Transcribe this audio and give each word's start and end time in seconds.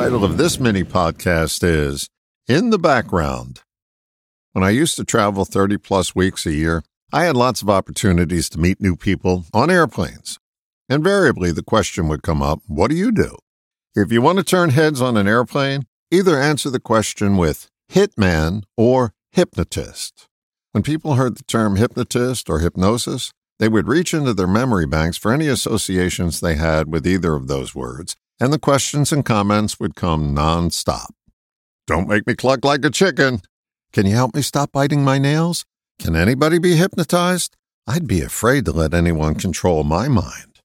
title 0.00 0.24
of 0.24 0.38
this 0.38 0.58
mini 0.58 0.82
podcast 0.82 1.62
is 1.62 2.08
In 2.48 2.70
the 2.70 2.78
Background. 2.78 3.60
When 4.52 4.64
I 4.64 4.70
used 4.70 4.96
to 4.96 5.04
travel 5.04 5.44
30 5.44 5.76
plus 5.76 6.14
weeks 6.14 6.46
a 6.46 6.54
year, 6.54 6.82
I 7.12 7.24
had 7.24 7.36
lots 7.36 7.60
of 7.60 7.68
opportunities 7.68 8.48
to 8.48 8.58
meet 8.58 8.80
new 8.80 8.96
people 8.96 9.44
on 9.52 9.70
airplanes. 9.70 10.38
Invariably, 10.88 11.52
the 11.52 11.62
question 11.62 12.08
would 12.08 12.22
come 12.22 12.40
up 12.40 12.60
What 12.66 12.88
do 12.88 12.96
you 12.96 13.12
do? 13.12 13.36
If 13.94 14.10
you 14.10 14.22
want 14.22 14.38
to 14.38 14.42
turn 14.42 14.70
heads 14.70 15.02
on 15.02 15.18
an 15.18 15.28
airplane, 15.28 15.82
either 16.10 16.40
answer 16.40 16.70
the 16.70 16.80
question 16.80 17.36
with 17.36 17.68
hitman 17.92 18.62
or 18.78 19.12
hypnotist. 19.32 20.28
When 20.72 20.82
people 20.82 21.16
heard 21.16 21.36
the 21.36 21.44
term 21.44 21.76
hypnotist 21.76 22.48
or 22.48 22.60
hypnosis, 22.60 23.32
they 23.58 23.68
would 23.68 23.86
reach 23.86 24.14
into 24.14 24.32
their 24.32 24.46
memory 24.46 24.86
banks 24.86 25.18
for 25.18 25.30
any 25.30 25.46
associations 25.46 26.40
they 26.40 26.54
had 26.54 26.90
with 26.90 27.06
either 27.06 27.34
of 27.34 27.48
those 27.48 27.74
words, 27.74 28.16
and 28.40 28.52
the 28.52 28.58
questions 28.58 29.12
and 29.12 29.24
comments 29.24 29.78
would 29.78 29.94
come 29.94 30.34
nonstop. 30.34 31.10
Don't 31.86 32.08
make 32.08 32.26
me 32.26 32.34
cluck 32.34 32.64
like 32.64 32.84
a 32.84 32.90
chicken. 32.90 33.42
Can 33.92 34.06
you 34.06 34.14
help 34.14 34.34
me 34.34 34.42
stop 34.42 34.72
biting 34.72 35.04
my 35.04 35.18
nails? 35.18 35.64
Can 35.98 36.16
anybody 36.16 36.58
be 36.58 36.76
hypnotized? 36.76 37.56
I'd 37.86 38.06
be 38.06 38.22
afraid 38.22 38.64
to 38.64 38.72
let 38.72 38.94
anyone 38.94 39.34
control 39.34 39.84
my 39.84 40.08
mind. 40.08 40.60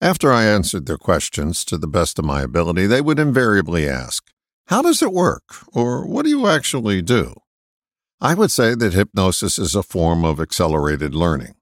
After 0.00 0.32
I 0.32 0.44
answered 0.44 0.86
their 0.86 0.98
questions 0.98 1.64
to 1.64 1.78
the 1.78 1.88
best 1.88 2.18
of 2.18 2.24
my 2.24 2.42
ability, 2.42 2.86
they 2.86 3.00
would 3.00 3.18
invariably 3.18 3.88
ask, 3.88 4.30
How 4.66 4.82
does 4.82 5.02
it 5.02 5.12
work? 5.12 5.42
Or 5.72 6.06
what 6.06 6.24
do 6.24 6.30
you 6.30 6.46
actually 6.46 7.02
do? 7.02 7.34
I 8.20 8.34
would 8.34 8.50
say 8.50 8.74
that 8.74 8.92
hypnosis 8.92 9.58
is 9.58 9.74
a 9.74 9.82
form 9.82 10.24
of 10.24 10.40
accelerated 10.40 11.14
learning. 11.14 11.54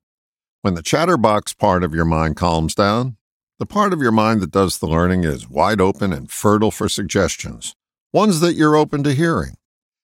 When 0.62 0.74
the 0.74 0.82
chatterbox 0.82 1.52
part 1.52 1.84
of 1.84 1.94
your 1.94 2.04
mind 2.04 2.36
calms 2.36 2.74
down, 2.74 3.16
the 3.58 3.66
part 3.66 3.92
of 3.94 4.02
your 4.02 4.12
mind 4.12 4.42
that 4.42 4.50
does 4.50 4.78
the 4.78 4.86
learning 4.86 5.24
is 5.24 5.48
wide 5.48 5.80
open 5.80 6.12
and 6.12 6.30
fertile 6.30 6.70
for 6.70 6.88
suggestions, 6.88 7.74
ones 8.12 8.40
that 8.40 8.54
you're 8.54 8.76
open 8.76 9.02
to 9.02 9.14
hearing. 9.14 9.54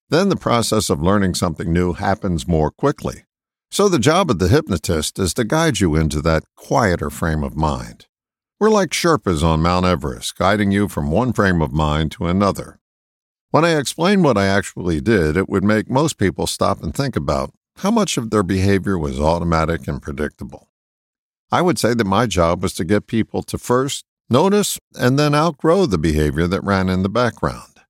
Then 0.08 0.30
the 0.30 0.36
process 0.36 0.88
of 0.88 1.02
learning 1.02 1.34
something 1.34 1.72
new 1.72 1.92
happens 1.92 2.48
more 2.48 2.70
quickly. 2.70 3.24
So 3.70 3.88
the 3.88 3.98
job 3.98 4.30
of 4.30 4.38
the 4.38 4.48
hypnotist 4.48 5.18
is 5.18 5.34
to 5.34 5.44
guide 5.44 5.80
you 5.80 5.96
into 5.96 6.20
that 6.22 6.44
quieter 6.56 7.10
frame 7.10 7.42
of 7.42 7.56
mind. 7.56 8.06
We're 8.58 8.70
like 8.70 8.90
Sherpas 8.90 9.42
on 9.42 9.60
Mount 9.60 9.84
Everest, 9.84 10.36
guiding 10.36 10.70
you 10.70 10.88
from 10.88 11.10
one 11.10 11.32
frame 11.32 11.60
of 11.60 11.72
mind 11.72 12.12
to 12.12 12.26
another. 12.26 12.78
When 13.50 13.66
I 13.66 13.76
explained 13.76 14.24
what 14.24 14.38
I 14.38 14.46
actually 14.46 15.00
did, 15.02 15.36
it 15.36 15.48
would 15.48 15.64
make 15.64 15.90
most 15.90 16.16
people 16.16 16.46
stop 16.46 16.82
and 16.82 16.94
think 16.94 17.16
about 17.16 17.52
how 17.76 17.90
much 17.90 18.16
of 18.16 18.30
their 18.30 18.42
behavior 18.42 18.98
was 18.98 19.20
automatic 19.20 19.86
and 19.88 20.00
predictable. 20.00 20.68
I 21.52 21.62
would 21.62 21.78
say 21.78 21.94
that 21.94 22.06
my 22.06 22.26
job 22.26 22.62
was 22.62 22.72
to 22.74 22.84
get 22.84 23.06
people 23.06 23.42
to 23.44 23.58
first 23.58 24.04
notice 24.30 24.78
and 24.98 25.18
then 25.18 25.34
outgrow 25.34 25.86
the 25.86 25.98
behavior 25.98 26.46
that 26.48 26.64
ran 26.64 26.88
in 26.88 27.02
the 27.02 27.08
background. 27.08 27.82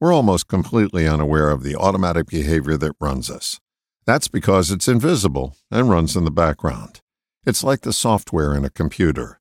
We're 0.00 0.12
almost 0.12 0.48
completely 0.48 1.06
unaware 1.06 1.50
of 1.50 1.62
the 1.62 1.76
automatic 1.76 2.26
behavior 2.26 2.76
that 2.76 2.96
runs 3.00 3.30
us. 3.30 3.60
That's 4.04 4.28
because 4.28 4.70
it's 4.70 4.88
invisible 4.88 5.56
and 5.70 5.88
runs 5.88 6.16
in 6.16 6.24
the 6.24 6.30
background. 6.30 7.00
It's 7.46 7.64
like 7.64 7.82
the 7.82 7.92
software 7.92 8.54
in 8.54 8.64
a 8.64 8.70
computer. 8.70 9.40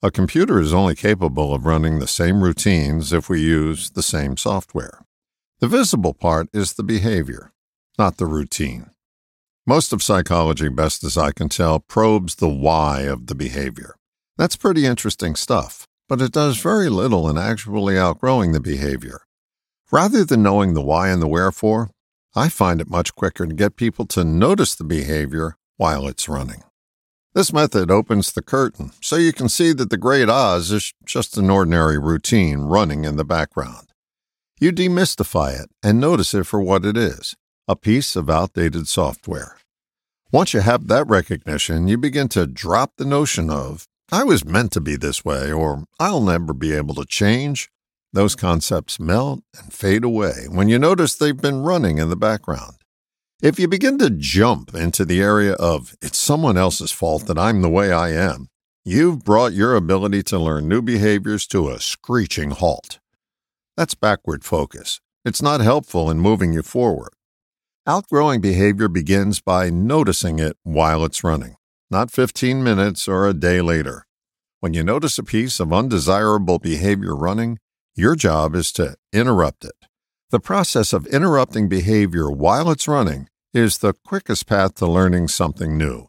A 0.00 0.10
computer 0.10 0.60
is 0.60 0.72
only 0.72 0.94
capable 0.94 1.52
of 1.52 1.66
running 1.66 1.98
the 1.98 2.06
same 2.06 2.42
routines 2.42 3.12
if 3.12 3.28
we 3.28 3.40
use 3.40 3.90
the 3.90 4.02
same 4.02 4.36
software. 4.36 5.04
The 5.58 5.68
visible 5.68 6.14
part 6.14 6.48
is 6.54 6.74
the 6.74 6.84
behavior 6.84 7.52
not 7.98 8.16
the 8.16 8.26
routine. 8.26 8.90
Most 9.68 9.92
of 9.92 10.02
psychology, 10.02 10.70
best 10.70 11.04
as 11.04 11.18
I 11.18 11.30
can 11.30 11.50
tell, 11.50 11.78
probes 11.78 12.36
the 12.36 12.48
why 12.48 13.02
of 13.02 13.26
the 13.26 13.34
behavior. 13.34 13.96
That's 14.38 14.56
pretty 14.56 14.86
interesting 14.86 15.34
stuff, 15.34 15.86
but 16.08 16.22
it 16.22 16.32
does 16.32 16.56
very 16.56 16.88
little 16.88 17.28
in 17.28 17.36
actually 17.36 17.98
outgrowing 17.98 18.52
the 18.52 18.62
behavior. 18.62 19.20
Rather 19.92 20.24
than 20.24 20.42
knowing 20.42 20.72
the 20.72 20.80
why 20.80 21.10
and 21.10 21.20
the 21.20 21.28
wherefore, 21.28 21.90
I 22.34 22.48
find 22.48 22.80
it 22.80 22.88
much 22.88 23.14
quicker 23.14 23.46
to 23.46 23.52
get 23.52 23.76
people 23.76 24.06
to 24.06 24.24
notice 24.24 24.74
the 24.74 24.84
behavior 24.84 25.58
while 25.76 26.08
it's 26.08 26.30
running. 26.30 26.62
This 27.34 27.52
method 27.52 27.90
opens 27.90 28.32
the 28.32 28.40
curtain 28.40 28.92
so 29.02 29.16
you 29.16 29.34
can 29.34 29.50
see 29.50 29.74
that 29.74 29.90
the 29.90 29.98
Great 29.98 30.30
Oz 30.30 30.72
is 30.72 30.94
just 31.04 31.36
an 31.36 31.50
ordinary 31.50 31.98
routine 31.98 32.60
running 32.60 33.04
in 33.04 33.16
the 33.18 33.22
background. 33.22 33.88
You 34.58 34.72
demystify 34.72 35.62
it 35.62 35.68
and 35.82 36.00
notice 36.00 36.32
it 36.32 36.44
for 36.44 36.58
what 36.58 36.86
it 36.86 36.96
is 36.96 37.34
a 37.68 37.76
piece 37.76 38.16
of 38.16 38.30
outdated 38.30 38.88
software. 38.88 39.58
Once 40.32 40.54
you 40.54 40.60
have 40.60 40.88
that 40.88 41.06
recognition, 41.06 41.86
you 41.86 41.98
begin 41.98 42.26
to 42.28 42.46
drop 42.46 42.92
the 42.96 43.04
notion 43.04 43.50
of, 43.50 43.86
I 44.10 44.24
was 44.24 44.42
meant 44.42 44.72
to 44.72 44.80
be 44.80 44.96
this 44.96 45.22
way, 45.22 45.52
or 45.52 45.84
I'll 46.00 46.22
never 46.22 46.54
be 46.54 46.72
able 46.72 46.94
to 46.94 47.04
change. 47.04 47.70
Those 48.10 48.34
concepts 48.34 48.98
melt 48.98 49.42
and 49.58 49.70
fade 49.70 50.02
away 50.02 50.46
when 50.48 50.70
you 50.70 50.78
notice 50.78 51.14
they've 51.14 51.36
been 51.36 51.60
running 51.60 51.98
in 51.98 52.08
the 52.08 52.16
background. 52.16 52.76
If 53.42 53.60
you 53.60 53.68
begin 53.68 53.98
to 53.98 54.08
jump 54.08 54.74
into 54.74 55.04
the 55.04 55.20
area 55.20 55.52
of, 55.52 55.94
it's 56.00 56.16
someone 56.16 56.56
else's 56.56 56.90
fault 56.90 57.26
that 57.26 57.38
I'm 57.38 57.60
the 57.60 57.68
way 57.68 57.92
I 57.92 58.12
am, 58.12 58.48
you've 58.82 59.24
brought 59.24 59.52
your 59.52 59.76
ability 59.76 60.22
to 60.24 60.38
learn 60.38 60.68
new 60.68 60.80
behaviors 60.80 61.46
to 61.48 61.68
a 61.68 61.78
screeching 61.80 62.52
halt. 62.52 62.98
That's 63.76 63.94
backward 63.94 64.42
focus. 64.42 65.02
It's 65.22 65.42
not 65.42 65.60
helpful 65.60 66.10
in 66.10 66.18
moving 66.18 66.54
you 66.54 66.62
forward. 66.62 67.10
Outgrowing 67.88 68.42
behavior 68.42 68.86
begins 68.86 69.40
by 69.40 69.70
noticing 69.70 70.38
it 70.38 70.58
while 70.62 71.06
it's 71.06 71.24
running, 71.24 71.56
not 71.90 72.10
15 72.10 72.62
minutes 72.62 73.08
or 73.08 73.26
a 73.26 73.32
day 73.32 73.62
later. 73.62 74.04
When 74.60 74.74
you 74.74 74.82
notice 74.82 75.16
a 75.16 75.22
piece 75.22 75.58
of 75.58 75.72
undesirable 75.72 76.58
behavior 76.58 77.16
running, 77.16 77.56
your 77.94 78.14
job 78.14 78.54
is 78.54 78.72
to 78.72 78.96
interrupt 79.10 79.64
it. 79.64 79.72
The 80.28 80.38
process 80.38 80.92
of 80.92 81.06
interrupting 81.06 81.70
behavior 81.70 82.30
while 82.30 82.70
it's 82.70 82.86
running 82.86 83.30
is 83.54 83.78
the 83.78 83.94
quickest 84.04 84.46
path 84.46 84.74
to 84.74 84.86
learning 84.86 85.28
something 85.28 85.78
new. 85.78 86.08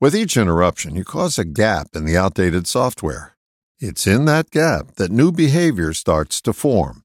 With 0.00 0.14
each 0.14 0.36
interruption, 0.36 0.94
you 0.94 1.02
cause 1.02 1.36
a 1.36 1.44
gap 1.44 1.88
in 1.96 2.04
the 2.04 2.16
outdated 2.16 2.68
software. 2.68 3.36
It's 3.80 4.06
in 4.06 4.26
that 4.26 4.52
gap 4.52 4.94
that 4.98 5.10
new 5.10 5.32
behavior 5.32 5.94
starts 5.94 6.40
to 6.42 6.52
form. 6.52 7.02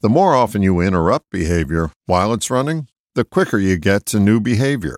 The 0.00 0.08
more 0.08 0.34
often 0.34 0.62
you 0.62 0.80
interrupt 0.80 1.28
behavior 1.30 1.90
while 2.06 2.32
it's 2.32 2.50
running, 2.50 2.88
the 3.16 3.24
quicker 3.24 3.58
you 3.58 3.78
get 3.78 4.04
to 4.04 4.20
new 4.20 4.38
behavior. 4.38 4.96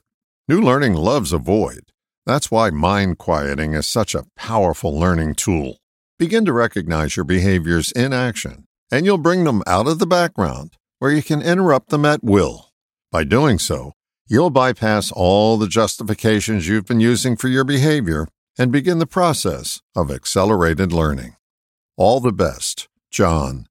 New 0.49 0.61
learning 0.61 0.93
loves 0.93 1.33
a 1.33 1.39
void. 1.39 1.93
That's 2.27 2.51
why 2.51 2.71
mind 2.71 3.17
quieting 3.17 3.75
is 3.75 3.87
such 3.87 4.13
a 4.13 4.27
powerful 4.37 4.99
learning 4.99 5.37
tool. 5.37 5.79
Begin 6.19 6.45
to 6.45 6.53
recognize 6.53 7.17
your 7.17 7.25
behaviors 7.25 7.93
in 7.93 8.13
action, 8.13 8.65
and 8.91 9.07
you'll 9.07 9.19
bring 9.19 9.45
them 9.45 9.63
out 9.69 9.87
of 9.87 10.01
the 10.01 10.07
background 10.07 10.77
where 10.99 11.13
you 11.13 11.23
can 11.23 11.41
interrupt 11.41 11.91
them 11.91 12.05
at 12.05 12.25
will. 12.25 12.71
By 13.13 13.23
doing 13.23 13.61
so, 13.61 13.93
you'll 14.27 14.51
bypass 14.51 15.13
all 15.13 15.57
the 15.57 15.69
justifications 15.69 16.67
you've 16.67 16.87
been 16.87 16.99
using 16.99 17.37
for 17.37 17.47
your 17.47 17.63
behavior 17.63 18.27
and 18.59 18.73
begin 18.73 18.99
the 18.99 19.07
process 19.07 19.81
of 19.95 20.11
accelerated 20.11 20.93
learning. 20.93 21.37
All 21.97 22.19
the 22.19 22.33
best, 22.33 22.89
John 23.13 23.69